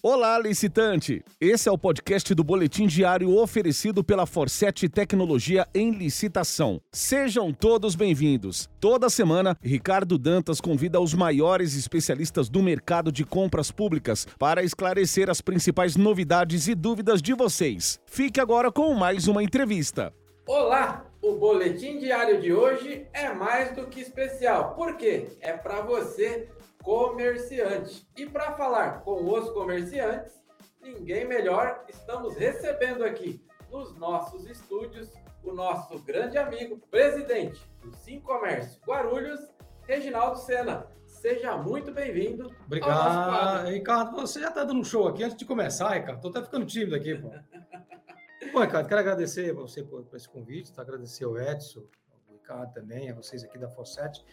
Olá, 0.00 0.38
licitante! 0.38 1.24
Esse 1.40 1.68
é 1.68 1.72
o 1.72 1.76
podcast 1.76 2.32
do 2.32 2.44
Boletim 2.44 2.86
Diário 2.86 3.36
oferecido 3.36 4.04
pela 4.04 4.26
Forset 4.26 4.88
Tecnologia 4.88 5.66
em 5.74 5.90
Licitação. 5.90 6.80
Sejam 6.92 7.52
todos 7.52 7.96
bem-vindos. 7.96 8.70
Toda 8.78 9.10
semana, 9.10 9.58
Ricardo 9.60 10.16
Dantas 10.16 10.60
convida 10.60 11.00
os 11.00 11.14
maiores 11.14 11.74
especialistas 11.74 12.48
do 12.48 12.62
mercado 12.62 13.10
de 13.10 13.24
compras 13.24 13.72
públicas 13.72 14.24
para 14.38 14.62
esclarecer 14.62 15.28
as 15.28 15.40
principais 15.40 15.96
novidades 15.96 16.68
e 16.68 16.76
dúvidas 16.76 17.20
de 17.20 17.34
vocês. 17.34 17.98
Fique 18.06 18.40
agora 18.40 18.70
com 18.70 18.94
mais 18.94 19.26
uma 19.26 19.42
entrevista. 19.42 20.14
Olá! 20.46 21.04
O 21.20 21.32
Boletim 21.34 21.98
Diário 21.98 22.40
de 22.40 22.52
hoje 22.52 23.04
é 23.12 23.34
mais 23.34 23.74
do 23.74 23.86
que 23.86 24.00
especial. 24.00 24.74
Por 24.74 24.96
quê? 24.96 25.26
É 25.40 25.52
para 25.52 25.80
você 25.80 26.48
comerciante. 26.82 28.08
E 28.16 28.26
para 28.26 28.52
falar 28.52 29.02
com 29.02 29.24
os 29.24 29.50
comerciantes, 29.50 30.40
ninguém 30.80 31.26
melhor, 31.26 31.84
estamos 31.88 32.36
recebendo 32.36 33.04
aqui 33.04 33.44
nos 33.70 33.94
nossos 33.96 34.46
estúdios 34.46 35.10
o 35.42 35.52
nosso 35.52 35.98
grande 36.00 36.36
amigo, 36.36 36.78
presidente 36.90 37.60
do 37.80 37.94
Sim 37.96 38.20
Comércio 38.20 38.80
Guarulhos, 38.86 39.40
Reginaldo 39.82 40.38
Sena. 40.38 40.86
Seja 41.06 41.56
muito 41.56 41.92
bem-vindo. 41.92 42.54
Obrigado, 42.66 43.66
Ricardo. 43.68 44.16
Você 44.16 44.40
já 44.40 44.48
está 44.48 44.62
dando 44.62 44.80
um 44.80 44.84
show 44.84 45.08
aqui 45.08 45.24
antes 45.24 45.36
de 45.36 45.44
começar, 45.44 45.94
Ricardo. 45.94 46.16
Estou 46.16 46.30
até 46.30 46.42
ficando 46.42 46.66
tímido 46.66 46.94
aqui, 46.94 47.14
pô. 47.14 47.30
Bom, 48.52 48.60
Ricardo, 48.60 48.88
quero 48.88 49.00
agradecer 49.00 49.50
a 49.50 49.54
você 49.54 49.82
por, 49.82 50.04
por 50.04 50.16
esse 50.16 50.28
convite, 50.28 50.72
tá? 50.72 50.82
agradecer 50.82 51.24
ao 51.24 51.38
Edson, 51.38 51.80
ao 52.28 52.34
Ricardo 52.34 52.72
também, 52.72 53.10
a 53.10 53.14
vocês 53.14 53.42
aqui 53.42 53.58
da 53.58 53.68
Fosset. 53.68 54.24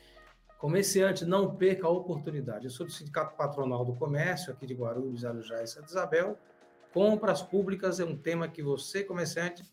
Comerciante, 0.58 1.26
não 1.26 1.54
perca 1.56 1.86
a 1.86 1.90
oportunidade. 1.90 2.66
Eu 2.66 2.72
sou 2.72 2.86
do 2.86 2.92
Sindicato 2.92 3.36
Patronal 3.36 3.84
do 3.84 3.94
Comércio, 3.94 4.54
aqui 4.54 4.66
de 4.66 4.74
Guarulhos, 4.74 5.26
Arujá 5.26 5.62
e 5.62 5.68
Santa 5.68 5.88
Isabel. 5.88 6.38
Compras 6.94 7.42
públicas 7.42 8.00
é 8.00 8.06
um 8.06 8.16
tema 8.16 8.48
que 8.48 8.64
você, 8.64 9.04
comerciante, 9.04 9.64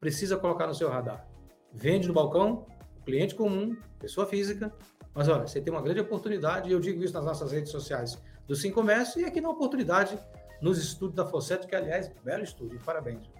precisa 0.00 0.36
colocar 0.36 0.66
no 0.66 0.74
seu 0.74 0.90
radar. 0.90 1.28
Vende 1.72 2.08
no 2.08 2.14
balcão, 2.14 2.66
cliente 3.04 3.36
comum, 3.36 3.76
pessoa 4.00 4.26
física, 4.26 4.72
mas 5.14 5.28
olha, 5.28 5.46
você 5.46 5.60
tem 5.60 5.72
uma 5.72 5.80
grande 5.80 6.00
oportunidade, 6.00 6.68
e 6.68 6.72
eu 6.72 6.80
digo 6.80 7.02
isso 7.04 7.14
nas 7.14 7.24
nossas 7.24 7.52
redes 7.52 7.70
sociais 7.70 8.20
do 8.46 8.56
Sim 8.56 8.72
Comércio 8.72 9.20
e 9.20 9.24
aqui 9.24 9.40
na 9.40 9.48
oportunidade 9.48 10.18
nos 10.60 10.76
estúdios 10.76 11.14
da 11.14 11.24
Fosset, 11.24 11.66
que 11.68 11.76
aliás, 11.76 12.10
belo 12.24 12.42
estúdio, 12.42 12.80
parabéns. 12.84 13.30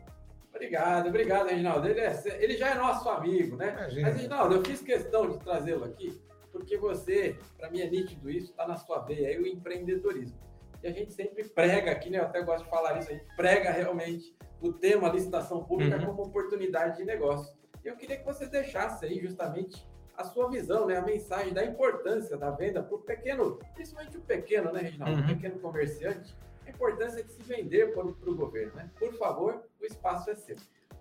Obrigado, 0.55 1.09
obrigado, 1.09 1.49
Reginaldo. 1.49 1.89
Ele, 1.89 2.01
é, 2.01 2.23
ele 2.39 2.57
já 2.57 2.71
é 2.71 2.75
nosso 2.77 3.09
amigo, 3.09 3.57
né? 3.57 3.73
Imagina. 3.73 4.03
Mas, 4.03 4.17
Reginaldo, 4.17 4.55
eu 4.55 4.65
fiz 4.65 4.81
questão 4.81 5.29
de 5.29 5.39
trazê-lo 5.39 5.85
aqui 5.85 6.23
porque 6.53 6.77
você, 6.77 7.37
para 7.57 7.71
mim 7.71 7.81
é 7.81 7.89
nítido 7.89 8.31
isso, 8.31 8.51
está 8.51 8.69
na 8.69 8.77
sua 8.77 8.99
veia 9.01 9.29
aí 9.29 9.39
o 9.39 9.47
empreendedorismo. 9.47 10.39
E 10.83 10.87
a 10.87 10.93
gente 10.93 11.13
sempre 11.13 11.45
prega 11.45 11.91
aqui, 11.91 12.11
né? 12.11 12.19
Eu 12.19 12.25
até 12.25 12.43
gosto 12.43 12.65
de 12.65 12.71
falar 12.71 12.99
isso, 12.99 13.09
a 13.09 13.13
gente 13.15 13.27
prega 13.37 13.71
realmente 13.71 14.37
o 14.61 14.73
tema 14.73 15.09
licitação 15.09 15.65
pública 15.65 15.97
uhum. 15.97 16.07
como 16.07 16.23
oportunidade 16.25 16.99
de 16.99 17.05
negócio. 17.05 17.57
E 17.85 17.89
eu 17.89 17.97
queria 17.97 18.17
que 18.17 18.25
você 18.25 18.47
deixasse 18.47 19.05
aí 19.05 19.19
justamente 19.21 19.85
a 20.17 20.25
sua 20.25 20.49
visão, 20.51 20.87
né? 20.87 20.97
A 20.97 21.03
mensagem 21.03 21.53
da 21.53 21.65
importância 21.65 22.37
da 22.37 22.51
venda 22.51 22.83
para 22.83 22.95
o 22.95 22.99
pequeno, 22.99 23.59
principalmente 23.75 24.19
o 24.19 24.21
pequeno, 24.21 24.73
né, 24.73 24.83
Reginaldo? 24.83 25.17
Uhum. 25.17 25.25
O 25.25 25.27
pequeno 25.29 25.59
comerciante, 25.59 26.37
a 26.67 26.71
importância 26.71 27.25
de 27.25 27.31
se 27.31 27.43
vender 27.43 27.95
para 27.95 28.05
o 28.05 28.37
governo, 28.37 28.75
né? 28.75 28.91
Por 28.99 29.13
favor, 29.15 29.65
o 29.81 29.85
espaço 29.85 30.31
é 30.31 30.35
seu. 30.35 30.57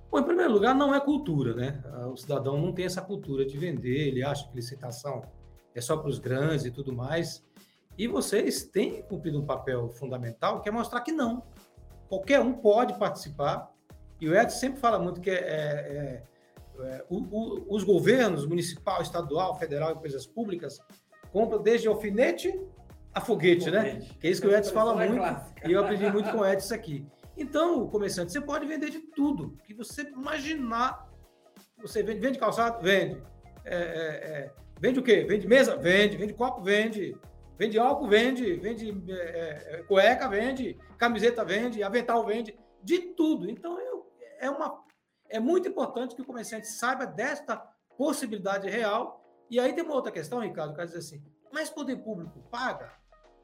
Bom, 0.09 0.19
em 0.19 0.23
primeiro 0.23 0.52
lugar, 0.52 0.75
não 0.75 0.94
é 0.94 0.99
cultura, 0.99 1.53
né? 1.53 1.83
O 2.11 2.17
cidadão 2.17 2.59
não 2.59 2.73
tem 2.73 2.85
essa 2.85 3.02
cultura 3.02 3.45
de 3.45 3.57
vender, 3.57 4.07
ele 4.07 4.23
acha 4.23 4.47
que 4.47 4.55
licitação 4.55 5.23
é 5.73 5.81
só 5.81 5.97
para 5.97 6.09
os 6.09 6.19
grandes 6.19 6.66
e 6.66 6.72
tudo 6.72 6.94
mais. 6.94 7.44
E 7.97 8.08
vocês 8.08 8.64
têm 8.64 9.02
cumprido 9.03 9.39
um 9.39 9.45
papel 9.45 9.89
fundamental, 9.89 10.61
que 10.61 10.69
é 10.69 10.72
mostrar 10.72 11.02
que 11.02 11.11
não. 11.11 11.44
Qualquer 12.08 12.39
um 12.39 12.53
pode 12.53 12.97
participar. 12.97 13.72
E 14.19 14.28
o 14.28 14.36
Edson 14.36 14.58
sempre 14.58 14.80
fala 14.80 15.00
muito 15.00 15.22
que 15.22 15.30
é, 15.30 15.33
é, 15.36 16.23
é 16.80 17.05
o, 17.09 17.17
o, 17.17 17.75
os 17.75 17.83
governos, 17.83 18.45
municipal, 18.45 19.01
estadual, 19.01 19.57
federal, 19.57 19.94
empresas 19.94 20.25
públicas, 20.25 20.79
compram 21.31 21.62
desde 21.62 21.88
alfinete 21.88 22.53
a 23.13 23.19
foguete, 23.19 23.69
né? 23.69 23.81
né? 23.81 24.07
Que 24.19 24.28
é 24.28 24.29
isso 24.29 24.41
que 24.41 24.47
o 24.47 24.56
Edson 24.56 24.74
fala 24.74 25.03
é 25.03 25.09
muito. 25.09 25.24
E 25.68 25.72
eu 25.72 25.81
aprendi 25.81 26.09
muito 26.09 26.31
com 26.31 26.40
o 26.40 26.45
Edson 26.45 26.75
aqui. 26.75 27.06
Então, 27.38 27.88
comerciante, 27.88 28.31
você 28.31 28.41
pode 28.41 28.66
vender 28.66 28.90
de 28.90 29.00
tudo. 29.00 29.57
que 29.66 29.74
você 29.74 30.03
imaginar. 30.03 31.09
Você 31.81 32.03
vende, 32.03 32.19
vende 32.19 32.40
calçado? 32.40 32.81
Vende. 32.81 33.22
É, 33.66 33.75
é, 33.75 33.78
é 33.78 34.51
Vende 34.81 35.00
o 35.00 35.03
quê? 35.03 35.24
Vende 35.24 35.47
mesa? 35.47 35.78
Vende. 35.78 36.18
Vende 36.18 36.34
copo? 36.34 36.59
Vende. 36.64 37.16
Vende 37.56 37.78
álcool? 37.78 38.08
Vende. 38.08 38.56
Vende 38.56 39.12
é, 39.12 39.75
é, 39.75 39.84
cueca? 39.84 40.28
Vende. 40.28 40.80
Camiseta? 40.97 41.46
Vende. 41.46 41.84
Avental? 41.84 42.25
Vende. 42.25 42.58
De 42.81 42.97
tudo. 43.14 43.47
Então, 43.47 43.80
eu, 43.80 44.12
é, 44.40 44.50
uma, 44.50 44.84
é 45.30 45.40
muito 45.40 45.69
importante 45.69 46.16
que 46.16 46.22
o 46.24 46.25
comerciante 46.25 46.66
saiba 46.66 47.06
desta 47.06 47.58
possibilidade 47.96 48.68
real. 48.68 49.24
E 49.52 49.59
aí 49.59 49.72
tem 49.72 49.84
uma 49.84 49.94
outra 49.94 50.12
questão, 50.12 50.40
Ricardo, 50.40 50.75
que 50.75 50.84
diz 50.84 50.96
assim, 50.96 51.24
mas 51.53 51.69
poder 51.69 51.98
público 51.98 52.42
paga? 52.50 52.92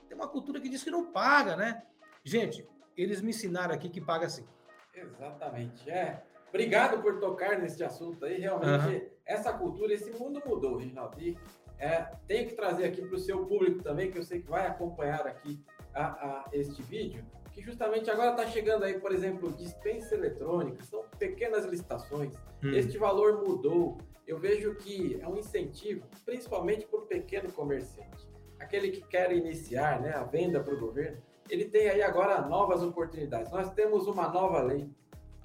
Tem 0.08 0.18
uma 0.18 0.28
cultura 0.28 0.60
que 0.60 0.70
diz 0.70 0.84
que 0.84 0.90
não 0.90 1.12
paga, 1.12 1.56
né? 1.56 1.84
Gente, 2.24 2.68
eles 2.96 3.22
me 3.22 3.30
ensinaram 3.30 3.76
aqui 3.76 3.90
que 3.90 4.02
paga 4.02 4.28
sim. 4.28 4.48
Exatamente. 4.92 5.88
É. 5.88 6.24
Obrigado 6.50 7.02
por 7.02 7.20
tocar 7.20 7.60
nesse 7.60 7.84
assunto 7.84 8.26
aí. 8.26 8.40
Realmente, 8.40 8.88
uhum. 8.88 9.10
essa 9.26 9.54
cultura, 9.54 9.94
esse 9.94 10.12
mundo 10.12 10.42
mudou, 10.46 10.78
Reginaldo. 10.78 11.20
E 11.22 11.38
é, 11.80 12.08
tenho 12.28 12.48
que 12.48 12.56
trazer 12.56 12.86
aqui 12.86 13.02
para 13.02 13.16
o 13.16 13.20
seu 13.20 13.46
público 13.46 13.84
também, 13.84 14.12
que 14.12 14.18
eu 14.18 14.24
sei 14.24 14.42
que 14.42 14.50
vai 14.50 14.66
acompanhar 14.66 15.28
aqui 15.28 15.60
a, 15.94 16.06
a 16.06 16.46
este 16.52 16.82
vídeo, 16.82 17.24
que 17.52 17.62
justamente 17.62 18.10
agora 18.10 18.32
está 18.32 18.48
chegando 18.48 18.84
aí, 18.84 19.00
por 19.00 19.12
exemplo, 19.12 19.52
dispensa 19.52 20.16
eletrônica, 20.16 20.84
são 20.84 21.04
pequenas 21.18 21.66
licitações. 21.66 22.34
Hum. 22.64 22.74
Este 22.74 22.98
valor 22.98 23.44
mudou. 23.46 23.98
Eu 24.26 24.38
vejo 24.38 24.76
que 24.76 25.20
é 25.22 25.28
um 25.28 25.38
incentivo, 25.38 26.06
principalmente 26.26 26.86
para 26.86 27.00
o 27.00 27.04
pequeno 27.04 27.52
comerciante. 27.52 28.28
Aquele 28.60 28.90
que 28.90 29.02
quer 29.02 29.32
iniciar 29.32 30.02
né, 30.02 30.12
a 30.12 30.24
venda 30.24 30.60
para 30.60 30.74
o 30.74 30.80
governo, 30.80 31.18
ele 31.50 31.66
tem 31.66 31.90
aí 31.90 32.02
agora 32.02 32.42
novas 32.42 32.84
oportunidades. 32.84 33.52
Nós 33.52 33.72
temos 33.74 34.06
uma 34.08 34.28
nova 34.28 34.62
lei 34.62 34.90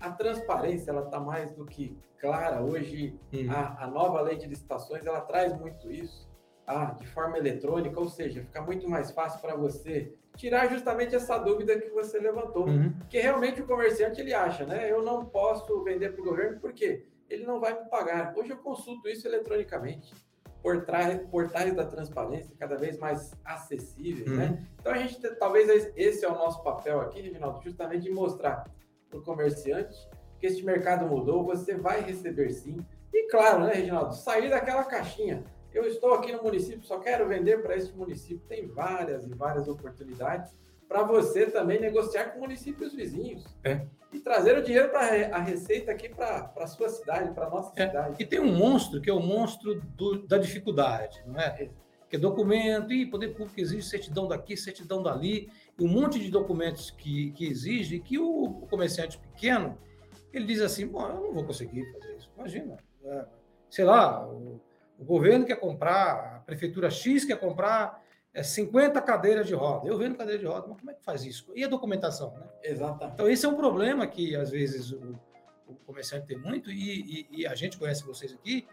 a 0.03 0.11
transparência 0.11 0.91
ela 0.91 1.05
está 1.05 1.21
mais 1.21 1.53
do 1.53 1.65
que 1.65 1.97
clara 2.19 2.61
hoje. 2.61 3.19
Uhum. 3.33 3.51
A, 3.51 3.85
a, 3.85 3.87
nova 3.87 4.21
lei 4.21 4.37
de 4.37 4.47
licitações 4.47 5.07
ela 5.07 5.21
traz 5.21 5.59
muito 5.59 5.91
isso, 5.91 6.29
ah, 6.67 6.87
de 6.99 7.07
forma 7.07 7.39
eletrônica, 7.39 7.99
ou 7.99 8.09
seja, 8.09 8.43
fica 8.43 8.61
muito 8.61 8.89
mais 8.89 9.13
fácil 9.13 9.41
para 9.41 9.55
você 9.55 10.13
tirar 10.37 10.69
justamente 10.69 11.15
essa 11.15 11.39
dúvida 11.39 11.79
que 11.79 11.91
você 11.91 12.19
levantou, 12.19 12.67
uhum. 12.67 12.93
que 13.09 13.21
realmente 13.21 13.63
o 13.63 13.67
comerciante 13.67 14.21
ele 14.21 14.35
acha, 14.35 14.65
né? 14.67 14.91
Eu 14.91 15.03
não 15.03 15.25
posso 15.25 15.83
vender 15.85 16.11
para 16.13 16.23
o 16.23 16.25
governo 16.25 16.59
porque 16.61 17.07
ele 17.29 17.45
não 17.45 17.61
vai 17.61 17.79
me 17.79 17.89
pagar. 17.89 18.35
Hoje 18.37 18.51
eu 18.51 18.57
consulto 18.57 19.09
isso 19.09 19.27
eletronicamente. 19.27 20.15
Portais, 20.63 21.21
portais 21.29 21.75
da 21.75 21.85
transparência 21.85 22.55
cada 22.57 22.77
vez 22.77 22.97
mais 22.97 23.33
acessíveis, 23.45 24.31
né? 24.31 24.45
uhum. 24.47 24.51
né? 24.53 24.67
Então 24.81 24.93
a 24.93 24.99
gente 24.99 25.21
talvez 25.37 25.91
esse 25.97 26.25
é 26.25 26.29
o 26.29 26.35
nosso 26.35 26.63
papel 26.63 27.01
aqui, 27.01 27.21
Reginaldo, 27.21 27.61
justamente 27.63 28.05
de 28.05 28.11
mostrar 28.11 28.65
para 29.13 29.21
o 29.21 29.23
comerciante, 29.23 30.09
que 30.41 30.47
este 30.47 30.65
mercado 30.65 31.07
mudou, 31.07 31.45
você 31.45 31.75
vai 31.75 32.01
receber 32.01 32.51
sim. 32.51 32.79
E 33.13 33.29
claro, 33.29 33.65
né, 33.65 33.75
Reginaldo, 33.75 34.15
sair 34.15 34.49
daquela 34.49 34.85
caixinha. 34.85 35.45
Eu 35.73 35.85
estou 35.85 36.15
aqui 36.15 36.33
no 36.33 36.43
município, 36.43 36.83
só 36.83 36.99
quero 36.99 37.29
vender 37.29 37.63
para 37.63 37.77
este 37.77 37.95
município. 37.95 38.43
Tem 38.49 38.67
várias 38.67 39.27
e 39.27 39.35
várias 39.35 39.69
oportunidades 39.69 40.53
para 40.89 41.03
você 41.03 41.47
também 41.47 41.81
negociar 41.81 42.31
com 42.31 42.41
municípios 42.41 42.95
vizinhos. 42.95 43.45
É. 43.65 43.87
E 44.13 44.19
trazer 44.19 44.59
o 44.59 44.63
dinheiro 44.63 44.91
para 44.91 45.35
a 45.35 45.39
receita 45.39 45.91
aqui 45.91 46.09
para 46.09 46.53
a 46.57 46.67
sua 46.67 46.89
cidade, 46.91 47.33
para 47.33 47.47
a 47.47 47.51
nossa 47.51 47.73
é. 47.77 47.87
cidade. 47.87 48.17
E 48.19 48.27
tem 48.27 48.41
um 48.41 48.55
monstro 48.55 49.01
que 49.01 49.09
é 49.09 49.13
o 49.13 49.21
monstro 49.21 49.81
do, 49.81 50.27
da 50.27 50.37
dificuldade, 50.37 51.23
não 51.27 51.41
é? 51.41 51.71
Que 52.11 52.17
é 52.17 52.19
documento, 52.19 52.93
e 52.93 53.07
poder 53.07 53.29
público 53.29 53.59
exige 53.59 53.83
certidão 53.83 54.29
daqui, 54.29 54.55
certidão 54.55 55.03
dali 55.03 55.51
um 55.81 55.89
monte 55.89 56.19
de 56.19 56.31
documentos 56.31 56.91
que, 56.91 57.33
que 57.33 57.47
exige 57.47 57.99
que 57.99 58.19
o, 58.19 58.67
comerciante 58.69 59.19
pequeno 59.19 59.79
ele 60.33 60.47
diz 60.47 60.61
assim, 60.61 60.87
bom, 60.87 61.07
eu 61.07 61.21
não 61.21 61.35
vou 61.35 61.45
conseguir 61.45 61.85
fazer 61.93 62.17
isso. 62.17 62.31
Imagina, 62.37 62.77
é, 63.05 63.27
sei 63.69 63.85
lá, 63.85 64.27
o, 64.27 64.61
o, 64.99 65.05
governo 65.05 65.45
quer 65.45 65.57
comprar, 65.57 66.37
a 66.37 66.41
prefeitura 66.41 66.91
X 66.91 67.25
quer 67.25 67.39
comprar 67.39 68.03
é, 68.33 68.43
50 68.43 69.01
cadeiras 69.03 69.47
de 69.47 69.55
roda. 69.55 69.87
Eu 69.87 69.99
vendo 69.99 70.17
cadeira 70.17 70.39
de 70.39 70.47
roda, 70.47 70.67
mas 70.69 70.79
como 70.79 70.91
é 70.91 70.95
que 70.95 71.05
faz 71.05 71.25
isso? 71.25 71.53
E 71.55 71.63
a 71.65 71.69
documentação, 71.69 72.33
né? 72.33 72.47
Exatamente. 72.63 73.15
Então 73.15 73.29
esse 73.29 73.45
é 73.45 73.49
um 73.49 73.57
problema 73.57 74.07
que 74.07 74.35
às 74.35 74.51
vezes 74.51 74.91
o, 74.91 75.19
o 75.67 75.75
comerciante 75.87 76.27
tem 76.27 76.39
muito 76.39 76.71
e, 76.71 77.27
e, 77.31 77.41
e, 77.41 77.47
a 77.47 77.55
gente 77.55 77.79
conhece 77.79 78.05
vocês 78.05 78.33
aqui. 78.33 78.67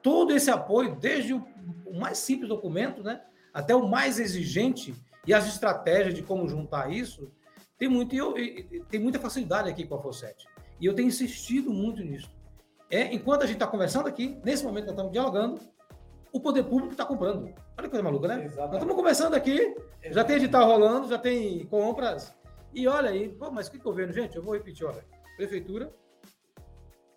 Todo 0.00 0.32
esse 0.32 0.50
apoio, 0.50 0.94
desde 0.94 1.34
o, 1.34 1.44
o 1.84 1.98
mais 1.98 2.18
simples 2.18 2.48
documento, 2.48 3.02
né, 3.02 3.20
até 3.52 3.74
o 3.74 3.88
mais 3.88 4.20
exigente 4.20 4.94
e 5.26 5.34
as 5.34 5.46
estratégias 5.46 6.14
de 6.14 6.22
como 6.22 6.48
juntar 6.48 6.92
isso, 6.92 7.30
tem, 7.78 7.88
muito, 7.88 8.14
eu, 8.14 8.34
tem 8.88 9.00
muita 9.00 9.18
facilidade 9.18 9.68
aqui 9.68 9.86
com 9.86 9.94
a 9.94 10.02
Fosset. 10.02 10.44
E 10.80 10.86
eu 10.86 10.94
tenho 10.94 11.08
insistido 11.08 11.72
muito 11.72 12.02
nisso. 12.02 12.30
É, 12.90 13.14
enquanto 13.14 13.42
a 13.42 13.46
gente 13.46 13.56
está 13.56 13.66
conversando 13.66 14.08
aqui, 14.08 14.38
nesse 14.44 14.64
momento 14.64 14.84
nós 14.84 14.92
estamos 14.92 15.12
dialogando, 15.12 15.60
o 16.32 16.40
poder 16.40 16.64
público 16.64 16.92
está 16.92 17.04
comprando. 17.04 17.44
Olha 17.44 17.54
que 17.82 17.88
coisa 17.88 18.02
maluca, 18.02 18.28
né? 18.28 18.44
Exatamente. 18.44 18.58
Nós 18.58 18.74
estamos 18.74 18.96
conversando 18.96 19.34
aqui, 19.34 19.56
Exatamente. 19.60 20.14
já 20.14 20.24
tem 20.24 20.36
edital 20.36 20.66
rolando, 20.66 21.08
já 21.08 21.18
tem 21.18 21.66
compras. 21.66 22.34
E 22.72 22.86
olha 22.86 23.10
aí, 23.10 23.28
pô, 23.28 23.50
mas 23.50 23.68
que 23.68 23.78
governo, 23.78 24.12
gente? 24.12 24.36
Eu 24.36 24.42
vou 24.42 24.54
repetir, 24.54 24.84
olha. 24.84 25.04
Prefeitura, 25.36 25.92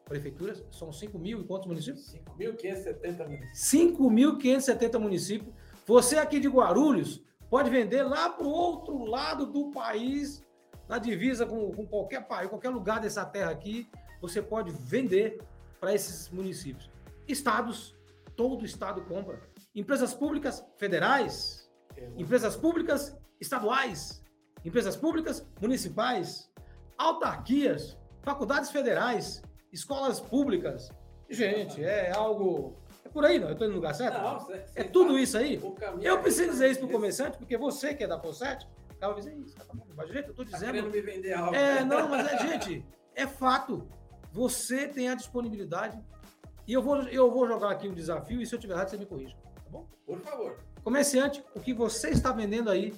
prefeituras, 0.06 0.64
são 0.72 0.92
5 0.92 1.18
mil 1.18 1.42
e 1.42 1.44
quantos 1.44 1.68
municípios? 1.68 2.16
5.570 2.40 3.28
municípios. 3.28 3.60
5.570 3.60 5.00
municípios. 5.00 5.54
Você 5.86 6.18
aqui 6.18 6.40
de 6.40 6.48
Guarulhos 6.48 7.22
pode 7.54 7.70
vender 7.70 8.02
lá 8.02 8.32
para 8.32 8.48
o 8.48 8.50
outro 8.50 9.06
lado 9.06 9.46
do 9.46 9.70
país, 9.70 10.44
na 10.90 10.98
divisa 10.98 11.46
com, 11.46 11.72
com 11.72 11.86
qualquer 11.86 12.28
país, 12.28 12.50
qualquer 12.50 12.70
lugar 12.70 13.00
dessa 13.00 13.24
terra 13.24 13.52
aqui, 13.52 13.88
você 14.20 14.42
pode 14.42 14.72
vender 14.72 15.40
para 15.80 15.94
esses 15.94 16.32
municípios. 16.32 16.90
Estados, 17.28 17.96
todo 18.36 18.66
estado 18.66 19.04
compra. 19.04 19.40
Empresas 19.76 20.16
públicas 20.16 20.66
federais, 20.78 21.70
empresas 22.18 22.56
públicas 22.56 23.16
estaduais, 23.40 24.26
empresas 24.66 24.96
públicas 24.96 25.48
municipais, 25.62 26.52
autarquias, 26.98 27.96
faculdades 28.24 28.72
federais, 28.72 29.44
escolas 29.72 30.20
públicas. 30.20 30.90
Gente, 31.30 31.84
é 31.84 32.12
algo. 32.16 32.76
É 33.06 33.10
por 33.10 33.26
aí, 33.26 33.38
não? 33.40 33.48
Eu 33.48 33.54
estou 33.54 33.68
no 33.68 33.76
lugar 33.76 33.94
certo? 33.94 34.22
Não, 34.22 34.40
cê, 34.40 34.64
é 34.76 34.84
tudo 34.84 35.18
isso 35.20 35.38
aí? 35.38 35.62
Eu 36.02 36.20
preciso 36.22 36.52
dizer 36.52 36.70
isso 36.72 36.80
para 36.80 36.88
o 36.90 36.92
comerciante, 36.92 37.38
porque 37.38 37.58
você 37.58 37.94
que 37.94 38.04
é 38.04 38.08
da 38.08 38.20
Fonsete, 38.20 38.68
acaba 38.92 39.14
dizendo 39.16 39.42
isso, 39.42 39.56
tá 39.56 39.66
mas 39.96 40.08
gente, 40.10 40.26
eu 40.26 40.30
estou 40.32 40.46
Tá 40.46 40.52
dizendo. 40.58 40.72
querendo 40.74 40.92
me 40.92 41.02
vender 41.02 41.34
algo. 41.34 41.54
É, 41.56 41.84
não, 41.86 42.08
mas 42.08 42.32
é, 42.32 42.38
gente, 42.48 42.86
é 43.16 43.28
fato. 43.28 43.88
Você 44.32 44.88
tem 44.88 45.10
a 45.10 45.16
disponibilidade. 45.16 46.02
E 46.66 46.74
eu 46.74 46.82
vou, 46.82 46.98
eu 47.04 47.30
vou 47.30 47.46
jogar 47.46 47.72
aqui 47.72 47.88
um 47.90 47.94
desafio, 47.94 48.42
e 48.42 48.46
se 48.48 48.56
eu 48.56 48.60
tiver 48.60 48.74
errado, 48.74 48.90
você 48.90 48.98
me 48.98 49.06
corrija. 49.06 49.36
Tá 49.36 49.70
bom? 49.70 49.86
Por 50.06 50.20
favor. 50.22 50.58
Comerciante, 50.84 51.44
o 51.54 51.60
que 51.60 51.74
você 51.74 52.10
está 52.10 52.32
vendendo 52.32 52.70
aí, 52.70 52.94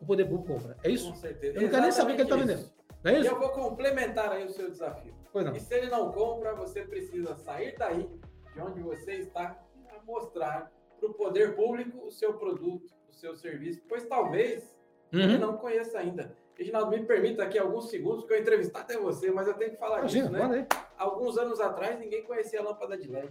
o 0.00 0.06
poder 0.06 0.24
público 0.24 0.54
compra. 0.54 0.76
É 0.82 0.90
isso? 0.90 1.10
Com 1.10 1.16
certeza. 1.16 1.56
Eu 1.58 1.62
não 1.62 1.68
quero 1.68 1.82
nem 1.82 1.92
saber 1.92 2.12
o 2.12 2.14
que 2.16 2.22
ele 2.22 2.32
está 2.32 2.36
vendendo. 2.36 2.70
Não 3.04 3.10
é 3.12 3.14
E 3.16 3.20
isso? 3.20 3.30
eu 3.30 3.38
vou 3.38 3.50
complementar 3.50 4.32
aí 4.32 4.44
o 4.46 4.50
seu 4.50 4.70
desafio. 4.70 5.14
Pois 5.32 5.44
não. 5.44 5.54
E 5.54 5.60
se 5.60 5.74
ele 5.74 5.90
não 5.90 6.10
compra, 6.10 6.54
você 6.54 6.82
precisa 6.82 7.36
sair 7.36 7.74
daí, 7.78 8.08
de 8.56 8.62
onde 8.62 8.80
você 8.80 9.12
está, 9.16 9.62
a 9.90 10.02
mostrar 10.04 10.72
para 10.98 11.08
o 11.10 11.12
poder 11.12 11.54
público 11.54 12.06
o 12.06 12.10
seu 12.10 12.32
produto, 12.34 12.86
o 13.06 13.12
seu 13.12 13.36
serviço, 13.36 13.82
pois 13.86 14.06
talvez 14.06 14.74
ele 15.12 15.34
Uhum. 15.34 15.38
não 15.38 15.56
conheça 15.58 15.98
ainda. 15.98 16.34
Reginaldo, 16.54 16.90
me 16.90 17.04
permita 17.04 17.42
aqui 17.44 17.58
alguns 17.58 17.90
segundos, 17.90 18.24
que 18.24 18.32
eu 18.32 18.40
entrevistar 18.40 18.80
até 18.80 18.96
você, 18.96 19.30
mas 19.30 19.46
eu 19.46 19.52
tenho 19.52 19.72
que 19.72 19.76
falar 19.76 19.98
Imagina, 19.98 20.30
disso, 20.30 20.48
né? 20.48 20.66
aí. 20.70 20.78
Alguns 20.96 21.36
anos 21.36 21.60
atrás, 21.60 21.98
ninguém 22.00 22.24
conhecia 22.24 22.60
a 22.60 22.64
lâmpada 22.64 22.96
de 22.96 23.06
LED. 23.08 23.30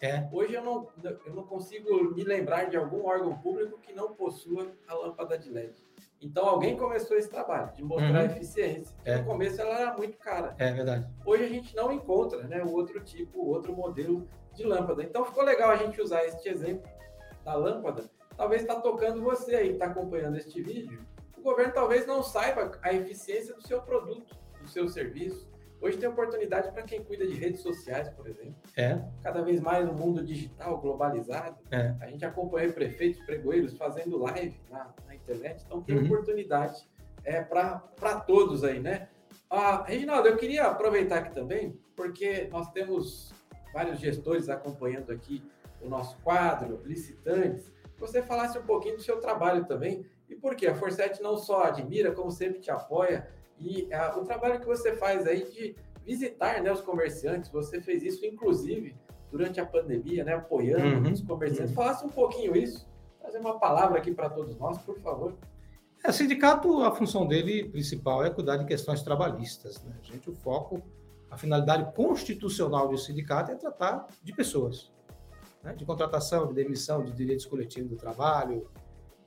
É. 0.00 0.26
Hoje 0.32 0.54
eu 0.54 0.62
não, 0.62 0.88
eu 1.26 1.34
não 1.34 1.46
consigo 1.46 2.14
me 2.14 2.24
lembrar 2.24 2.64
de 2.70 2.76
algum 2.78 3.04
órgão 3.04 3.36
público 3.38 3.78
que 3.80 3.92
não 3.92 4.14
possua 4.14 4.72
a 4.88 4.94
lâmpada 4.94 5.36
de 5.38 5.50
LED. 5.50 5.83
Então 6.24 6.46
alguém 6.46 6.74
começou 6.76 7.16
esse 7.18 7.28
trabalho 7.28 7.70
de 7.74 7.84
mostrar 7.84 8.08
Uhum. 8.10 8.16
a 8.16 8.24
eficiência. 8.24 8.96
É. 9.04 9.18
No 9.18 9.26
começo 9.26 9.60
ela 9.60 9.78
era 9.78 9.94
muito 9.96 10.16
cara. 10.16 10.54
É 10.58 10.72
verdade. 10.72 11.06
Hoje 11.26 11.44
a 11.44 11.48
gente 11.48 11.76
não 11.76 11.92
encontra 11.92 12.42
né, 12.44 12.62
o 12.64 12.72
outro 12.72 12.98
tipo, 13.00 13.40
o 13.40 13.48
outro 13.48 13.74
modelo 13.74 14.26
de 14.54 14.64
lâmpada. 14.64 15.02
Então 15.02 15.24
ficou 15.24 15.44
legal 15.44 15.70
a 15.70 15.76
gente 15.76 16.00
usar 16.00 16.24
este 16.24 16.48
exemplo 16.48 16.90
da 17.44 17.54
lâmpada. 17.54 18.08
Talvez 18.36 18.62
está 18.62 18.80
tocando 18.80 19.22
você 19.22 19.54
aí, 19.54 19.72
está 19.72 19.84
acompanhando 19.86 20.36
este 20.38 20.62
vídeo. 20.62 20.98
O 21.36 21.42
governo 21.42 21.74
talvez 21.74 22.06
não 22.06 22.22
saiba 22.22 22.72
a 22.82 22.92
eficiência 22.92 23.54
do 23.54 23.60
seu 23.66 23.82
produto, 23.82 24.34
do 24.62 24.66
seu 24.68 24.88
serviço. 24.88 25.46
Hoje 25.80 25.98
tem 25.98 26.08
oportunidade 26.08 26.70
para 26.72 26.82
quem 26.82 27.02
cuida 27.04 27.26
de 27.26 27.34
redes 27.34 27.60
sociais, 27.60 28.08
por 28.10 28.26
exemplo. 28.26 28.54
É. 28.76 28.98
Cada 29.22 29.42
vez 29.42 29.60
mais 29.60 29.84
no 29.86 29.92
mundo 29.92 30.24
digital, 30.24 30.78
globalizado. 30.80 31.58
É. 31.70 31.94
A 32.00 32.06
gente 32.06 32.24
acompanha 32.24 32.72
prefeitos, 32.72 33.22
pregoeiros 33.24 33.76
fazendo 33.76 34.16
live 34.18 34.58
na, 34.70 34.94
na 35.06 35.14
internet. 35.14 35.62
Então 35.66 35.82
tem 35.82 35.98
Uhum. 35.98 36.04
oportunidade 36.06 36.88
é, 37.22 37.42
para 37.42 38.20
todos 38.26 38.64
aí, 38.64 38.80
né? 38.80 39.08
Ah, 39.50 39.82
Reginaldo, 39.84 40.26
eu 40.28 40.36
queria 40.36 40.64
aproveitar 40.64 41.18
aqui 41.18 41.34
também, 41.34 41.78
porque 41.94 42.48
nós 42.50 42.70
temos 42.72 43.34
vários 43.72 43.98
gestores 43.98 44.48
acompanhando 44.48 45.10
aqui 45.12 45.42
o 45.82 45.88
nosso 45.88 46.16
quadro, 46.20 46.80
licitantes. 46.84 47.70
Que 47.94 48.00
você 48.00 48.22
falasse 48.22 48.58
um 48.58 48.64
pouquinho 48.64 48.96
do 48.96 49.02
seu 49.02 49.20
trabalho 49.20 49.66
também. 49.66 50.04
E 50.30 50.34
por 50.34 50.56
quê? 50.56 50.66
A 50.66 50.74
Forset 50.74 51.22
não 51.22 51.36
só 51.36 51.64
admira, 51.64 52.10
como 52.12 52.30
sempre 52.30 52.58
te 52.60 52.70
apoia. 52.70 53.28
E 53.58 53.88
ah, 53.92 54.16
o 54.18 54.24
trabalho 54.24 54.60
que 54.60 54.66
você 54.66 54.96
faz 54.96 55.26
aí 55.26 55.44
de 55.50 55.76
visitar 56.04 56.62
né, 56.62 56.70
os 56.72 56.80
comerciantes, 56.80 57.50
você 57.50 57.80
fez 57.80 58.02
isso, 58.02 58.24
inclusive, 58.26 58.94
durante 59.30 59.60
a 59.60 59.66
pandemia, 59.66 60.22
né, 60.24 60.34
apoiando 60.34 61.06
Uhum, 61.06 61.12
os 61.12 61.20
comerciantes. 61.22 61.70
uhum. 61.70 61.76
Falasse 61.82 62.04
um 62.04 62.10
pouquinho 62.10 62.56
isso, 62.56 62.86
trazer 63.20 63.38
uma 63.38 63.58
palavra 63.58 63.98
aqui 63.98 64.12
para 64.12 64.28
todos 64.28 64.56
nós, 64.56 64.78
por 64.78 64.98
favor. 65.00 65.34
É, 66.04 66.12
sindicato, 66.12 66.82
a 66.84 66.94
função 66.94 67.26
dele 67.26 67.68
principal 67.70 68.22
é 68.24 68.28
cuidar 68.28 68.58
de 68.58 68.66
questões 68.66 69.02
trabalhistas. 69.02 69.82
Né? 69.82 69.94
Gente, 70.02 70.28
o 70.28 70.34
foco, 70.34 70.82
a 71.30 71.36
finalidade 71.38 71.90
constitucional 71.94 72.88
do 72.88 72.98
sindicato 72.98 73.50
é 73.50 73.54
tratar 73.54 74.06
de 74.22 74.32
pessoas, 74.34 74.92
né? 75.62 75.72
de 75.74 75.84
contratação, 75.86 76.46
de 76.46 76.52
demissão, 76.52 77.02
de 77.02 77.12
direitos 77.12 77.46
coletivos 77.46 77.88
do 77.90 77.96
trabalho, 77.96 78.68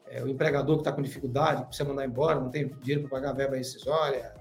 é, 0.10 0.24
o 0.24 0.28
empregador 0.28 0.76
que 0.78 0.82
está 0.82 0.92
com 0.92 1.02
dificuldade, 1.02 1.66
precisa 1.66 1.88
mandar 1.88 2.06
embora, 2.06 2.40
não 2.40 2.50
tem 2.50 2.68
dinheiro 2.68 3.08
para 3.08 3.20
pagar 3.20 3.30
a 3.32 3.34
verba 3.34 3.56
rescisória, 3.56 4.34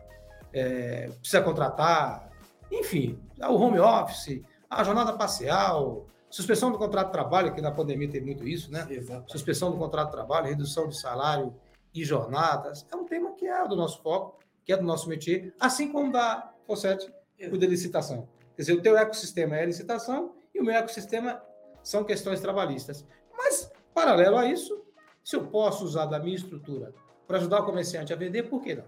é, 0.52 1.08
precisa 1.20 1.42
contratar, 1.42 2.30
enfim, 2.70 3.18
o 3.40 3.54
home 3.54 3.78
office, 3.78 4.42
a 4.68 4.82
jornada 4.82 5.12
parcial, 5.12 6.06
suspensão 6.30 6.70
do 6.70 6.78
contrato 6.78 7.06
de 7.06 7.12
trabalho, 7.12 7.54
que 7.54 7.60
na 7.60 7.70
pandemia 7.70 8.08
teve 8.08 8.26
muito 8.26 8.46
isso, 8.46 8.70
né? 8.70 8.86
Exato. 8.90 9.30
suspensão 9.30 9.70
do 9.70 9.78
contrato 9.78 10.06
de 10.06 10.12
trabalho, 10.12 10.48
redução 10.48 10.88
de 10.88 10.98
salário 10.98 11.54
e 11.94 12.04
jornadas, 12.04 12.86
é 12.92 12.96
um 12.96 13.04
tema 13.04 13.32
que 13.32 13.46
é 13.46 13.66
do 13.66 13.76
nosso 13.76 14.02
foco, 14.02 14.38
que 14.64 14.72
é 14.72 14.76
do 14.76 14.84
nosso 14.84 15.08
métier, 15.08 15.54
assim 15.60 15.90
como 15.90 16.12
da 16.12 16.52
FOSET, 16.66 17.10
o 17.52 17.56
de 17.56 17.66
licitação. 17.66 18.28
Quer 18.56 18.62
dizer, 18.62 18.72
o 18.72 18.82
teu 18.82 18.96
ecossistema 18.96 19.56
é 19.56 19.66
licitação 19.66 20.34
e 20.54 20.60
o 20.60 20.64
meu 20.64 20.74
ecossistema 20.74 21.42
são 21.82 22.02
questões 22.02 22.40
trabalhistas. 22.40 23.06
Mas, 23.36 23.70
paralelo 23.94 24.36
a 24.36 24.46
isso, 24.46 24.85
se 25.26 25.34
eu 25.34 25.44
posso 25.48 25.84
usar 25.84 26.06
da 26.06 26.20
minha 26.20 26.36
estrutura 26.36 26.94
para 27.26 27.38
ajudar 27.38 27.58
o 27.58 27.64
comerciante 27.64 28.12
a 28.12 28.16
vender, 28.16 28.44
por 28.44 28.62
que 28.62 28.76
não? 28.76 28.84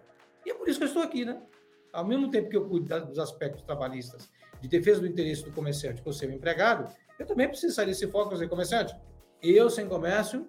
E 0.46 0.50
é 0.52 0.54
por 0.54 0.68
isso 0.68 0.78
que 0.78 0.84
eu 0.84 0.86
estou 0.86 1.02
aqui, 1.02 1.24
né? 1.24 1.42
Ao 1.92 2.06
mesmo 2.06 2.30
tempo 2.30 2.48
que 2.48 2.56
eu 2.56 2.68
cuido 2.68 3.06
dos 3.06 3.18
aspectos 3.18 3.64
trabalhistas, 3.64 4.30
de 4.60 4.68
defesa 4.68 5.00
do 5.00 5.08
interesse 5.08 5.42
do 5.42 5.50
comerciante, 5.50 6.00
que 6.00 6.08
eu 6.08 6.12
um 6.12 6.32
empregado, 6.32 6.94
eu 7.18 7.26
também 7.26 7.48
preciso 7.48 7.74
sair 7.74 7.86
desse 7.86 8.06
foco 8.06 8.30
e 8.30 8.34
dizer, 8.34 8.48
comerciante, 8.48 8.94
eu 9.42 9.68
sem 9.68 9.88
comércio, 9.88 10.48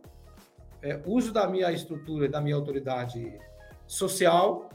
é, 0.84 1.02
uso 1.08 1.34
da 1.34 1.48
minha 1.48 1.72
estrutura 1.72 2.28
e 2.28 2.30
da 2.30 2.40
minha 2.40 2.56
autoridade 2.56 3.40
social 3.88 4.70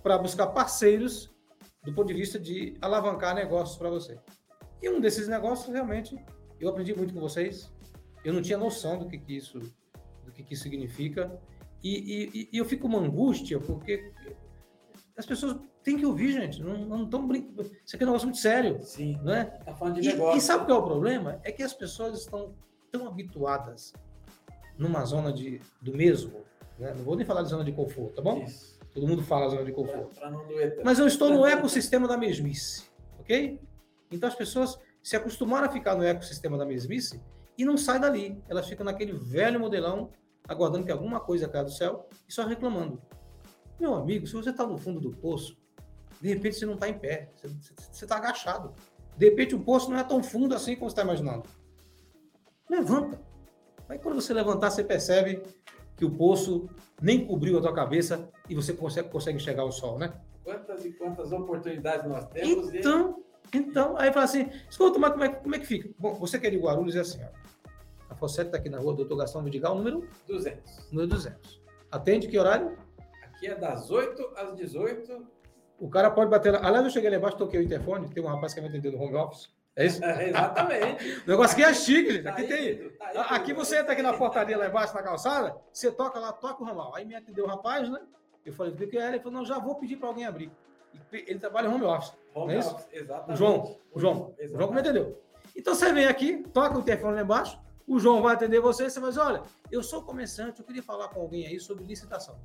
para 0.00 0.16
buscar 0.16 0.46
parceiros 0.46 1.34
do 1.82 1.92
ponto 1.92 2.06
de 2.06 2.14
vista 2.14 2.38
de 2.38 2.76
alavancar 2.80 3.34
negócios 3.34 3.76
para 3.76 3.90
você. 3.90 4.16
E 4.80 4.88
um 4.88 5.00
desses 5.00 5.26
negócios, 5.26 5.74
realmente, 5.74 6.16
eu 6.60 6.68
aprendi 6.68 6.94
muito 6.94 7.12
com 7.12 7.18
vocês. 7.18 7.68
Eu 8.24 8.32
não 8.32 8.40
tinha 8.40 8.56
noção 8.56 8.96
do 8.96 9.08
que, 9.08 9.18
que 9.18 9.36
isso 9.36 9.60
que, 10.36 10.42
que 10.44 10.54
isso 10.54 10.62
significa. 10.64 11.32
E, 11.82 12.28
e- 12.34 12.48
e 12.52 12.58
eu 12.58 12.64
fico 12.64 12.86
uma 12.86 12.98
angústia, 12.98 13.58
porque 13.60 14.12
as 15.16 15.24
pessoas 15.24 15.56
têm 15.82 15.96
que 15.96 16.04
ouvir, 16.06 16.32
gente. 16.32 16.62
Não 16.62 17.04
estão 17.04 17.26
brincando. 17.26 17.62
Isso 17.84 17.96
aqui 17.96 18.04
é 18.04 18.06
um 18.06 18.10
negócio 18.10 18.26
muito 18.28 18.40
sério, 18.40 18.82
Sim, 18.82 19.18
não 19.22 19.32
é? 19.34 19.44
tá 19.44 19.74
falando 19.74 20.00
de 20.00 20.08
E, 20.08 20.12
negócio. 20.12 20.38
e 20.38 20.40
sabe 20.40 20.66
qual 20.66 20.78
é 20.78 20.82
o 20.82 20.84
problema? 20.84 21.40
É 21.42 21.50
que 21.52 21.62
as 21.62 21.72
pessoas 21.72 22.18
estão 22.20 22.54
tão 22.90 23.06
habituadas 23.06 23.92
numa 24.78 25.04
zona 25.04 25.32
de, 25.32 25.60
do 25.80 25.96
mesmo. 25.96 26.44
Né? 26.78 26.92
Não 26.94 27.04
vou 27.04 27.16
nem 27.16 27.24
falar 27.24 27.42
de 27.42 27.48
zona 27.48 27.64
de 27.64 27.72
conforto, 27.72 28.14
tá 28.16 28.22
bom? 28.22 28.42
Isso. 28.42 28.76
Todo 28.92 29.06
mundo 29.06 29.22
fala 29.22 29.48
zona 29.48 29.64
de 29.64 29.72
conforto. 29.72 30.14
Para 30.18 30.30
não 30.30 30.46
doer 30.46 30.70
tanto. 30.74 30.84
Mas 30.84 30.98
eu 30.98 31.06
estou 31.06 31.30
no 31.30 31.46
ecossistema 31.46 32.06
da 32.08 32.16
mesmice, 32.16 32.84
ok? 33.18 33.60
Então 34.10 34.28
as 34.28 34.34
pessoas 34.34 34.78
se 35.02 35.14
acostumaram 35.16 35.66
a 35.66 35.70
ficar 35.70 35.94
no 35.94 36.02
ecossistema 36.02 36.56
da 36.58 36.64
mesmice 36.66 37.22
e 37.56 37.64
não 37.64 37.76
saem 37.76 38.00
dali. 38.00 38.42
Elas 38.48 38.66
ficam 38.68 38.84
naquele 38.84 39.12
velho 39.12 39.60
modelão, 39.60 40.10
aguardando 40.48 40.84
que 40.86 40.92
alguma 40.92 41.20
coisa 41.20 41.48
caia 41.48 41.64
do 41.64 41.70
céu 41.70 42.08
e 42.28 42.32
só 42.32 42.44
reclamando. 42.46 43.00
Meu 43.78 43.94
amigo, 43.94 44.26
se 44.26 44.32
você 44.32 44.50
está 44.50 44.66
no 44.66 44.78
fundo 44.78 45.00
do 45.00 45.10
poço, 45.10 45.56
de 46.20 46.28
repente 46.28 46.56
você 46.56 46.66
não 46.66 46.74
está 46.74 46.88
em 46.88 46.98
pé, 46.98 47.30
você 47.92 48.04
está 48.04 48.16
agachado. 48.16 48.74
De 49.16 49.28
repente 49.28 49.54
o 49.54 49.60
poço 49.60 49.90
não 49.90 49.98
é 49.98 50.04
tão 50.04 50.22
fundo 50.22 50.54
assim 50.54 50.74
como 50.76 50.88
você 50.90 50.92
está 50.94 51.02
imaginando. 51.02 51.44
Levanta. 52.68 53.20
Aí 53.88 53.98
quando 53.98 54.20
você 54.20 54.32
levantar, 54.34 54.70
você 54.70 54.82
percebe 54.82 55.42
que 55.96 56.04
o 56.04 56.10
poço 56.10 56.68
nem 57.00 57.26
cobriu 57.26 57.58
a 57.58 57.60
tua 57.62 57.72
cabeça 57.72 58.28
e 58.48 58.54
você 58.54 58.72
consegue, 58.72 59.08
consegue 59.08 59.36
enxergar 59.36 59.64
o 59.64 59.70
sol, 59.72 59.98
né? 59.98 60.12
Quantas 60.42 60.84
e 60.84 60.92
quantas 60.92 61.32
oportunidades 61.32 62.08
nós 62.08 62.26
temos 62.28 62.72
e 62.72 62.78
Então, 62.78 63.22
então, 63.52 63.96
aí 63.96 64.12
fala 64.12 64.24
assim, 64.24 64.48
escuta, 64.68 64.98
mas 64.98 65.12
como 65.12 65.24
é, 65.24 65.28
que- 65.28 65.40
como 65.42 65.54
é 65.54 65.58
que 65.58 65.66
fica? 65.66 65.88
Bom, 65.98 66.14
você 66.14 66.38
que 66.38 66.46
é 66.46 66.50
de 66.50 66.58
Guarulhos 66.58 66.96
é 66.96 67.00
assim, 67.00 67.20
ó. 67.22 67.28
A 68.08 68.14
Fossete 68.14 68.48
está 68.48 68.58
aqui 68.58 68.68
na 68.68 68.78
rua 68.78 68.94
Doutor 68.94 69.16
Gastão 69.16 69.42
Vidigal, 69.42 69.74
número, 69.74 70.08
200. 70.26 70.90
número 70.90 71.08
200. 71.08 71.60
Atende 71.90 72.28
que 72.28 72.38
horário? 72.38 72.76
Aqui 73.24 73.48
é 73.48 73.54
das 73.54 73.90
8 73.90 74.32
às 74.36 74.54
18. 74.54 75.26
O 75.78 75.90
cara 75.90 76.10
pode 76.10 76.30
bater 76.30 76.52
lá. 76.52 76.60
Aliás, 76.66 76.84
eu 76.84 76.90
cheguei 76.90 77.10
lá 77.10 77.16
embaixo, 77.16 77.36
toquei 77.36 77.60
o 77.60 77.62
interfone, 77.62 78.08
tem 78.08 78.22
um 78.22 78.28
rapaz 78.28 78.54
que 78.54 78.60
vai 78.60 78.70
atender 78.70 78.92
no 78.92 79.02
home 79.02 79.14
office. 79.16 79.48
É 79.74 79.84
isso? 79.84 80.02
É, 80.02 80.28
exatamente. 80.30 81.20
O 81.26 81.30
negócio 81.30 81.52
aqui 81.52 81.62
é 81.62 81.74
chique, 81.74 82.12
gente. 82.12 82.22
Tá 82.22 82.30
Aqui 82.30 82.42
aí, 82.42 82.76
tem. 82.76 82.90
Tá 82.92 83.06
aí, 83.08 83.16
Aqui 83.18 83.52
você 83.52 83.78
entra 83.78 83.92
aqui 83.92 84.00
na 84.00 84.14
portaria 84.14 84.56
lá 84.56 84.66
embaixo 84.68 84.94
na 84.94 85.02
calçada, 85.02 85.54
você 85.70 85.92
toca 85.92 86.18
lá, 86.18 86.32
toca 86.32 86.62
o 86.62 86.66
ramal. 86.66 86.94
Aí 86.94 87.04
me 87.04 87.14
atendeu 87.14 87.44
o 87.44 87.48
rapaz, 87.48 87.88
né? 87.90 88.00
Eu 88.44 88.54
falei, 88.54 88.72
o 88.72 88.76
que 88.76 88.96
é? 88.96 89.08
Ele 89.08 89.18
falou, 89.18 89.38
não, 89.38 89.44
já 89.44 89.58
vou 89.58 89.74
pedir 89.74 89.96
para 89.96 90.08
alguém 90.08 90.24
abrir. 90.24 90.50
Ele 91.12 91.38
trabalha 91.38 91.68
home 91.68 91.84
office. 91.84 92.14
Home 92.34 92.54
é 92.54 92.58
office, 92.58 92.86
exatamente. 92.92 93.32
O 93.32 93.36
João, 93.36 93.76
o 93.92 94.00
João, 94.00 94.14
exatamente. 94.38 94.54
o 94.54 94.56
João 94.56 94.68
como 94.68 94.80
entendeu? 94.80 95.22
Então 95.54 95.74
você 95.74 95.92
vem 95.92 96.06
aqui, 96.06 96.42
toca 96.54 96.78
o 96.78 96.82
telefone 96.82 97.16
lá 97.16 97.22
embaixo, 97.22 97.60
o 97.86 97.98
João 97.98 98.20
vai 98.20 98.34
atender 98.34 98.60
você, 98.60 98.90
você 98.90 98.98
vai 98.98 99.10
dizer, 99.10 99.20
olha, 99.20 99.42
eu 99.70 99.82
sou 99.82 100.02
comerciante, 100.02 100.60
eu 100.60 100.66
queria 100.66 100.82
falar 100.82 101.08
com 101.08 101.20
alguém 101.20 101.46
aí 101.46 101.60
sobre 101.60 101.84
licitação. 101.84 102.38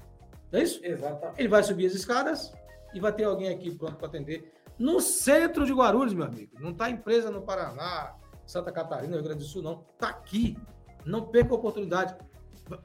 Não 0.52 0.60
é 0.60 0.64
isso? 0.64 0.80
Exatamente. 0.84 1.40
Ele 1.40 1.48
vai 1.48 1.64
subir 1.64 1.88
as 1.88 1.94
escadas 1.94 2.54
e 2.94 3.00
vai 3.00 3.12
ter 3.14 3.24
alguém 3.24 3.50
aqui 3.50 3.74
pronto 3.76 3.96
para 3.96 4.08
atender. 4.08 4.54
No 4.78 5.00
centro 5.00 5.66
de 5.66 5.74
Guarulhos, 5.74 6.14
meu 6.14 6.26
amigo. 6.26 6.58
Não 6.60 6.72
está 6.72 6.90
empresa 6.90 7.32
no 7.32 7.42
Paraná, 7.42 8.16
Santa 8.46 8.72
Catarina, 8.72 9.16
Rio 9.16 9.24
Grande 9.24 9.40
do 9.40 9.46
Sul, 9.46 9.62
não. 9.62 9.86
Está 9.94 10.10
aqui. 10.10 10.58
Não 11.06 11.28
perca 11.28 11.54
a 11.54 11.58
oportunidade. 11.58 12.16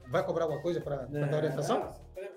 Vai 0.09 0.25
cobrar 0.25 0.45
alguma 0.45 0.63
coisa 0.63 0.81
para 0.81 1.05
dar 1.07 1.37
orientação? 1.37 1.91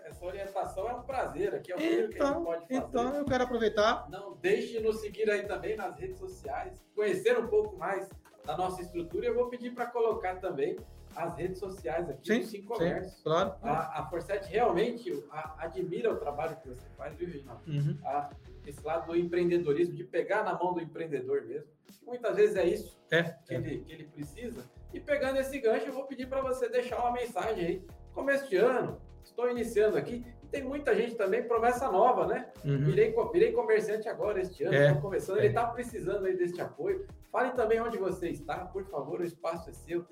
Essa 0.03 0.25
orientação 0.25 0.89
é 0.89 0.93
um 0.93 1.03
prazer. 1.03 1.55
Aqui 1.55 1.71
é 1.71 1.75
o 1.75 1.79
então, 1.79 2.09
que 2.09 2.21
a 2.21 2.25
gente 2.33 2.43
pode 2.45 2.61
fazer. 2.61 2.75
Então, 2.75 3.15
eu 3.15 3.25
quero 3.25 3.43
aproveitar. 3.43 4.09
Não 4.09 4.35
deixe 4.35 4.73
de 4.73 4.79
nos 4.81 4.99
seguir 4.99 5.29
aí 5.29 5.45
também 5.47 5.75
nas 5.75 5.97
redes 5.97 6.17
sociais, 6.17 6.81
conhecer 6.95 7.37
um 7.37 7.47
pouco 7.47 7.77
mais 7.77 8.09
da 8.49 8.57
nossa 8.57 8.81
estrutura. 8.81 9.27
Eu 9.27 9.35
vou 9.35 9.47
pedir 9.47 9.71
para 9.71 9.85
colocar 9.85 10.37
também 10.37 10.77
as 11.15 11.35
redes 11.35 11.59
sociais 11.59 12.09
aqui 12.09 12.33
sim, 12.33 12.39
do 12.39 12.45
Cinco 12.45 12.73
Comércio. 12.73 13.23
Claro. 13.23 13.53
A, 13.61 13.99
a 13.99 14.09
Forset 14.09 14.47
realmente 14.49 15.23
a, 15.31 15.65
admira 15.65 16.11
o 16.11 16.17
trabalho 16.17 16.55
que 16.57 16.69
você 16.69 16.87
faz, 16.97 17.15
viu, 17.15 17.27
Reginaldo? 17.27 17.61
Uhum. 17.67 17.97
A, 18.03 18.29
esse 18.65 18.83
lado 18.83 19.07
do 19.07 19.15
empreendedorismo, 19.15 19.95
de 19.95 20.03
pegar 20.03 20.43
na 20.43 20.53
mão 20.53 20.73
do 20.73 20.81
empreendedor 20.81 21.43
mesmo. 21.43 21.69
Muitas 22.05 22.35
vezes 22.35 22.55
é 22.55 22.65
isso 22.65 22.99
é, 23.11 23.23
que, 23.23 23.53
é. 23.53 23.57
Ele, 23.57 23.79
que 23.79 23.91
ele 23.91 24.03
precisa. 24.05 24.69
E 24.93 24.99
pegando 24.99 25.37
esse 25.37 25.59
gancho, 25.59 25.87
eu 25.87 25.93
vou 25.93 26.05
pedir 26.05 26.27
para 26.27 26.41
você 26.41 26.67
deixar 26.69 26.99
uma 26.99 27.11
mensagem 27.11 27.65
aí. 27.65 27.87
Começo 28.13 28.49
de 28.49 28.57
ano, 28.57 28.99
estou 29.23 29.49
iniciando 29.49 29.97
aqui. 29.97 30.25
Tem 30.51 30.63
muita 30.63 30.95
gente 30.95 31.15
também, 31.15 31.43
promessa 31.43 31.91
nova, 31.91 32.25
né? 32.25 32.49
Uhum. 32.65 32.85
Virei, 32.85 33.15
virei 33.31 33.51
comerciante 33.51 34.09
agora 34.09 34.41
este 34.41 34.63
ano, 34.63 34.73
estou 34.73 34.97
é, 34.97 35.01
começando. 35.01 35.37
Ele 35.37 35.47
está 35.47 35.67
precisando 35.67 36.25
aí 36.25 36.35
deste 36.35 36.59
apoio. 36.59 37.05
Fale 37.31 37.51
também 37.51 37.79
onde 37.79 37.97
você 37.97 38.29
está, 38.29 38.65
por 38.65 38.83
favor, 38.85 39.19
o 39.19 39.23
espaço 39.23 39.69
é 39.69 39.73
seu. 39.73 40.05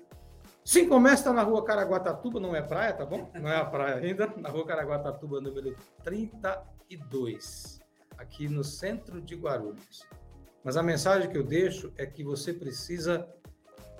Sim, 0.64 0.88
começa 0.88 1.24
tá 1.24 1.32
na 1.32 1.42
rua 1.42 1.64
Caraguatatuba, 1.64 2.38
não 2.38 2.54
é 2.54 2.62
praia, 2.62 2.92
tá 2.92 3.04
bom? 3.04 3.30
Não 3.34 3.48
é 3.48 3.56
a 3.56 3.64
praia 3.64 3.96
ainda, 3.96 4.32
na 4.36 4.48
rua 4.48 4.66
Caraguatatuba, 4.66 5.40
número 5.40 5.74
32, 6.04 7.80
aqui 8.16 8.48
no 8.48 8.62
centro 8.62 9.20
de 9.20 9.34
Guarulhos. 9.34 10.06
Mas 10.62 10.76
a 10.76 10.82
mensagem 10.82 11.30
que 11.30 11.38
eu 11.38 11.42
deixo 11.42 11.92
é 11.96 12.06
que 12.06 12.22
você 12.22 12.52
precisa 12.52 13.26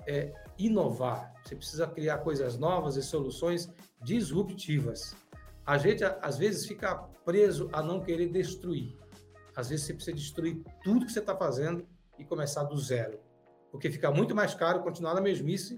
é, 0.07 0.31
inovar, 0.59 1.33
você 1.43 1.55
precisa 1.55 1.87
criar 1.87 2.19
coisas 2.19 2.57
novas 2.57 2.97
e 2.97 3.01
soluções 3.01 3.71
disruptivas. 4.03 5.15
A 5.65 5.77
gente, 5.77 6.03
às 6.03 6.37
vezes, 6.37 6.67
fica 6.67 6.95
preso 7.23 7.69
a 7.71 7.81
não 7.81 8.01
querer 8.01 8.27
destruir. 8.27 8.97
Às 9.55 9.69
vezes, 9.69 9.85
você 9.85 9.93
precisa 9.93 10.15
destruir 10.15 10.61
tudo 10.83 11.05
que 11.05 11.11
você 11.11 11.19
está 11.19 11.35
fazendo 11.35 11.87
e 12.17 12.25
começar 12.25 12.63
do 12.63 12.77
zero. 12.77 13.19
Porque 13.71 13.89
fica 13.89 14.11
muito 14.11 14.35
mais 14.35 14.53
caro 14.53 14.83
continuar 14.83 15.13
na 15.13 15.21
mesmice 15.21 15.77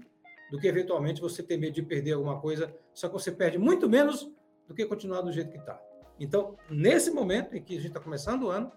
do 0.50 0.58
que 0.58 0.66
eventualmente 0.66 1.20
você 1.20 1.42
ter 1.42 1.56
medo 1.56 1.74
de 1.74 1.82
perder 1.82 2.12
alguma 2.12 2.40
coisa, 2.40 2.74
só 2.92 3.08
que 3.08 3.14
você 3.14 3.32
perde 3.32 3.56
muito 3.58 3.88
menos 3.88 4.30
do 4.68 4.74
que 4.74 4.84
continuar 4.84 5.22
do 5.22 5.32
jeito 5.32 5.50
que 5.50 5.58
está. 5.58 5.80
Então, 6.20 6.56
nesse 6.70 7.10
momento 7.10 7.56
em 7.56 7.62
que 7.62 7.72
a 7.72 7.76
gente 7.76 7.88
está 7.88 8.00
começando 8.00 8.44
o 8.44 8.50
ano, 8.50 8.70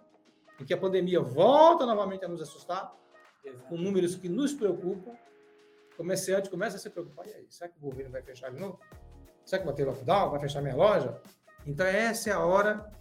em 0.60 0.64
que 0.64 0.74
a 0.74 0.78
pandemia 0.78 1.20
volta 1.22 1.86
novamente 1.86 2.24
a 2.24 2.28
nos 2.28 2.42
assustar, 2.42 2.94
Exato. 3.44 3.66
com 3.66 3.78
números 3.78 4.16
que 4.16 4.30
nos 4.30 4.54
preocupam, 4.54 5.12
comerciante 5.96 6.50
começa 6.50 6.78
a 6.78 6.80
se 6.80 6.90
preocupar, 6.90 7.28
e 7.28 7.34
aí, 7.34 7.48
será 7.50 7.70
que 7.70 7.78
o 7.78 7.82
governo 7.82 8.12
vai 8.12 8.22
fechar 8.22 8.52
de 8.52 8.60
novo? 8.60 8.80
Será 9.46 9.60
que 9.60 9.66
vai 9.66 9.76
ter 9.76 9.86
lockdown? 9.86 10.32
Vai 10.32 10.40
fechar 10.40 10.62
minha 10.62 10.76
loja? 10.76 11.20
Então, 11.66 11.86
essa 11.86 12.30
é 12.30 12.34
a 12.34 12.40
hora, 12.40 12.92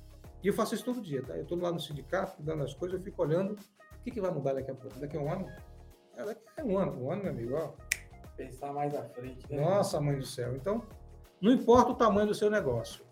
e 0.42 0.48
eu 0.48 0.54
faço 0.54 0.74
isso 0.74 0.84
todo 0.84 1.00
dia, 1.00 1.22
tá? 1.22 1.34
Eu 1.34 1.42
estou 1.42 1.58
lá 1.58 1.72
no 1.72 1.80
sindicato, 1.80 2.42
dando 2.42 2.62
as 2.64 2.74
coisas, 2.74 2.98
eu 2.98 3.04
fico 3.04 3.22
olhando, 3.22 3.54
o 3.54 4.02
que, 4.02 4.10
que 4.10 4.20
vai 4.20 4.30
mudar 4.30 4.54
daqui 4.54 4.70
a 4.70 4.74
pouco? 4.74 4.98
Daqui 4.98 5.16
a 5.16 5.20
um 5.20 5.32
ano? 5.32 5.50
É, 6.16 6.24
daqui 6.24 6.42
a 6.58 6.64
um 6.64 6.78
ano, 6.78 7.04
um 7.04 7.10
ano, 7.10 7.22
meu 7.22 7.32
amigo, 7.32 7.54
ó, 7.54 7.72
Pensar 8.36 8.72
mais 8.72 8.94
à 8.94 9.02
frente. 9.02 9.46
Né? 9.50 9.60
Nossa, 9.60 10.00
mãe 10.00 10.18
do 10.18 10.26
céu. 10.26 10.56
Então, 10.56 10.82
não 11.40 11.52
importa 11.52 11.92
o 11.92 11.94
tamanho 11.94 12.26
do 12.26 12.34
seu 12.34 12.50
negócio, 12.50 13.04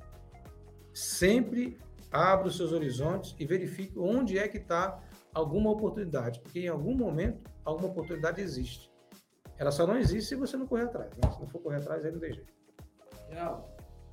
sempre 0.93 1.79
abra 2.11 2.49
os 2.49 2.57
seus 2.57 2.73
horizontes 2.73 3.35
e 3.39 3.47
verifique 3.47 3.99
onde 3.99 4.39
é 4.39 4.49
que 4.49 4.59
está 4.59 5.01
alguma 5.33 5.71
oportunidade, 5.71 6.41
porque 6.41 6.61
em 6.61 6.69
algum 6.69 6.95
momento 6.95 7.51
alguma 7.65 7.89
oportunidade 7.89 8.41
existe. 8.41 8.92
Ela 9.59 9.71
só 9.71 9.87
não 9.87 9.97
existe 9.97 10.31
se 10.31 10.35
você 10.35 10.57
não 10.57 10.67
correr 10.67 10.85
atrás. 10.85 11.11
Né? 11.17 11.31
Se 11.31 11.41
não 11.41 11.49
for 11.49 11.61
correr 11.61 11.77
atrás, 11.77 12.05
aí 12.05 12.13
não 12.13 12.21
tem 12.21 12.33
jeito. 12.33 12.53
Não, 13.31 13.65